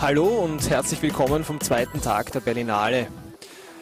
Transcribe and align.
Hallo 0.00 0.24
und 0.24 0.70
herzlich 0.70 1.02
willkommen 1.02 1.44
vom 1.44 1.60
zweiten 1.60 2.00
Tag 2.00 2.32
der 2.32 2.40
Berlinale. 2.40 3.08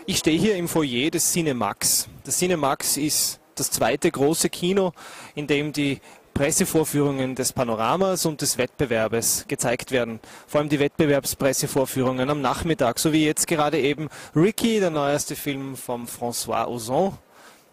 Ich 0.05 0.19
stehe 0.19 0.37
hier 0.37 0.57
im 0.57 0.67
Foyer 0.67 1.11
des 1.11 1.31
Cinemax. 1.31 2.09
Das 2.25 2.39
Cinemax 2.39 2.97
ist 2.97 3.39
das 3.55 3.71
zweite 3.71 4.11
große 4.11 4.51
Kino, 4.51 4.91
in 5.37 5.47
dem 5.47 5.73
die 5.73 6.01
Pressevorführungen 6.35 7.37
des 7.37 7.53
Panoramas 7.53 8.27
und 8.27 8.43
des 8.43 8.59
Wettbewerbes 8.59 9.45
gezeigt 9.47 9.93
werden. 9.93 10.19
Vor 10.49 10.61
allem 10.61 10.69
die 10.69 10.81
Wettbewerbspressevorführungen 10.81 12.29
am 12.29 12.41
Nachmittag, 12.41 12.99
so 12.99 13.13
wie 13.13 13.25
jetzt 13.25 13.47
gerade 13.47 13.79
eben 13.79 14.09
Ricky, 14.35 14.81
der 14.81 14.91
neueste 14.91 15.37
Film 15.37 15.77
von 15.77 16.09
François 16.09 16.67
Ozon. 16.67 17.17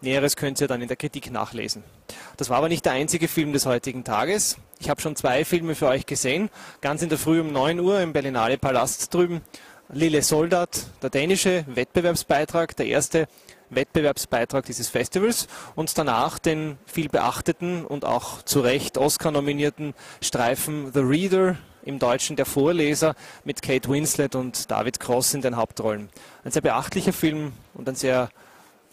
Näheres 0.06 0.36
könnt 0.36 0.60
ihr 0.60 0.68
dann 0.68 0.80
in 0.80 0.88
der 0.88 0.96
Kritik 0.96 1.30
nachlesen. 1.30 1.82
Das 2.36 2.48
war 2.48 2.58
aber 2.58 2.68
nicht 2.68 2.84
der 2.84 2.92
einzige 2.92 3.28
Film 3.28 3.52
des 3.52 3.66
heutigen 3.66 4.04
Tages. 4.04 4.56
Ich 4.78 4.88
habe 4.88 5.00
schon 5.00 5.16
zwei 5.16 5.44
Filme 5.44 5.74
für 5.74 5.88
euch 5.88 6.06
gesehen. 6.06 6.48
Ganz 6.80 7.02
in 7.02 7.08
der 7.08 7.18
Früh 7.18 7.40
um 7.40 7.52
9 7.52 7.80
Uhr 7.80 8.00
im 8.00 8.12
Berlinale 8.12 8.56
Palast 8.56 9.12
drüben. 9.12 9.42
Lille 9.88 10.22
Soldat, 10.22 10.86
der 11.02 11.10
dänische 11.10 11.64
Wettbewerbsbeitrag, 11.68 12.76
der 12.76 12.86
erste 12.86 13.28
Wettbewerbsbeitrag 13.70 14.64
dieses 14.64 14.88
Festivals 14.88 15.48
und 15.74 15.96
danach 15.98 16.38
den 16.38 16.78
viel 16.86 17.08
beachteten 17.08 17.84
und 17.84 18.04
auch 18.04 18.42
zu 18.42 18.60
Recht 18.60 18.98
Oscar-nominierten 18.98 19.94
Streifen 20.20 20.92
The 20.92 21.00
Reader, 21.00 21.56
im 21.86 22.00
Deutschen 22.00 22.36
der 22.36 22.46
Vorleser 22.46 23.14
mit 23.44 23.62
Kate 23.62 23.88
Winslet 23.88 24.34
und 24.34 24.70
David 24.70 24.98
Cross 24.98 25.34
in 25.34 25.40
den 25.40 25.56
Hauptrollen. 25.56 26.08
Ein 26.44 26.50
sehr 26.50 26.62
beachtlicher 26.62 27.12
Film 27.12 27.52
und 27.74 27.88
ein 27.88 27.94
sehr 27.94 28.28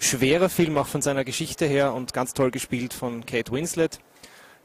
schwerer 0.03 0.49
Film 0.49 0.77
auch 0.77 0.87
von 0.87 1.01
seiner 1.01 1.23
Geschichte 1.23 1.65
her 1.65 1.93
und 1.93 2.13
ganz 2.13 2.33
toll 2.33 2.51
gespielt 2.51 2.93
von 2.93 3.25
Kate 3.25 3.51
Winslet, 3.51 3.99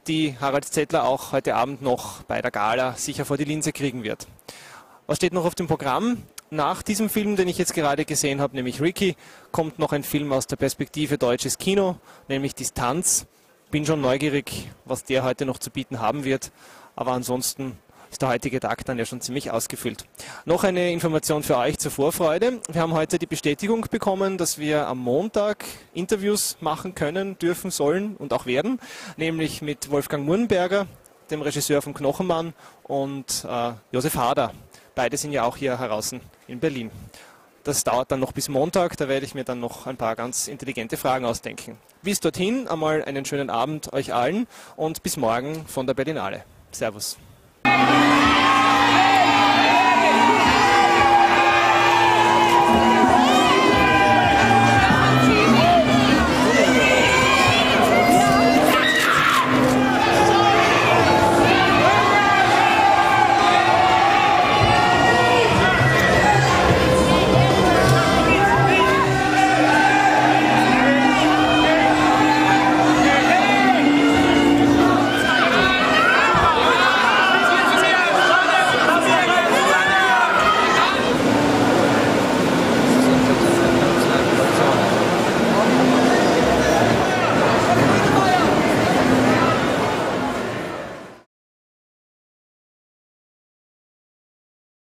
die 0.07 0.37
Harald 0.41 0.65
Zettler 0.65 1.05
auch 1.05 1.33
heute 1.33 1.55
Abend 1.55 1.81
noch 1.81 2.25
bei 2.25 2.43
der 2.43 2.51
Gala 2.51 2.95
sicher 2.95 3.25
vor 3.25 3.37
die 3.37 3.45
Linse 3.45 3.73
kriegen 3.73 4.03
wird. 4.03 4.27
Was 5.07 5.17
steht 5.17 5.33
noch 5.33 5.45
auf 5.45 5.55
dem 5.55 5.69
Programm? 5.69 6.23
Nach 6.51 6.83
diesem 6.83 7.09
Film, 7.09 7.37
den 7.37 7.47
ich 7.47 7.59
jetzt 7.59 7.75
gerade 7.75 8.05
gesehen 8.05 8.41
habe, 8.41 8.57
nämlich 8.57 8.81
Ricky, 8.81 9.17
kommt 9.53 9.79
noch 9.79 9.93
ein 9.93 10.03
Film 10.03 10.33
aus 10.33 10.47
der 10.47 10.57
Perspektive 10.57 11.19
deutsches 11.19 11.59
Kino, 11.59 11.97
nämlich 12.29 12.55
Distanz. 12.55 13.27
Bin 13.71 13.87
schon 13.87 14.01
neugierig, 14.01 14.71
was 14.87 15.05
der 15.05 15.25
heute 15.25 15.45
noch 15.45 15.59
zu 15.59 15.71
bieten 15.71 16.01
haben 16.01 16.25
wird. 16.25 16.51
Aber 16.97 17.13
ansonsten 17.13 17.79
ist 18.11 18.23
der 18.23 18.29
heutige 18.29 18.61
Tag 18.61 18.85
dann 18.85 18.99
ja 18.99 19.05
schon 19.05 19.21
ziemlich 19.21 19.51
ausgefüllt. 19.51 20.05
Noch 20.45 20.65
eine 20.65 20.93
Information 20.93 21.43
für 21.43 21.57
euch 21.57 21.79
zur 21.79 21.91
Vorfreude. 21.91 22.61
Wir 22.71 22.81
haben 22.81 22.93
heute 22.93 23.19
die 23.19 23.27
Bestätigung 23.27 23.87
bekommen, 23.91 24.39
dass 24.39 24.59
wir 24.59 24.87
am 24.87 24.99
Montag 24.99 25.65
Interviews 25.95 26.57
machen 26.61 26.95
können, 26.95 27.39
dürfen, 27.39 27.71
sollen 27.71 28.17
und 28.17 28.33
auch 28.33 28.47
werden, 28.47 28.81
nämlich 29.17 29.63
mit 29.63 29.91
Wolfgang 29.91 30.25
Murnberger, 30.25 30.87
dem 31.31 31.43
Regisseur 31.43 31.83
von 31.83 31.95
Knochenmann 31.95 32.55
und 32.85 33.45
äh, 33.49 33.73
Josef 33.93 34.17
Hader. 34.17 34.53
Beide 34.95 35.17
sind 35.17 35.33
ja 35.33 35.45
auch 35.45 35.57
hier 35.57 35.79
heraus 35.79 36.13
in 36.47 36.61
Berlin. 36.61 36.91
Das 37.65 37.85
dauert 37.85 38.11
dann 38.11 38.21
noch 38.21 38.33
bis 38.33 38.49
Montag, 38.49 38.97
da 38.97 39.09
werde 39.09 39.27
ich 39.27 39.35
mir 39.35 39.45
dann 39.45 39.61
noch 39.61 39.87
ein 39.87 39.99
paar 39.99 40.17
ganz 40.17 40.49
intelligente 40.49 40.97
Fragen 40.97 41.27
ausdenken. 41.27 41.77
Bis 42.03 42.19
dorthin 42.19 42.67
einmal 42.67 43.05
einen 43.05 43.27
schönen 43.27 43.51
Abend 43.51 43.93
euch 43.93 44.15
allen 44.15 44.47
und 44.77 45.03
bis 45.03 45.19
morgen 45.19 45.67
von 45.67 45.87
der 45.87 45.93
Berlinale. 45.95 46.45
Servus. 46.71 47.19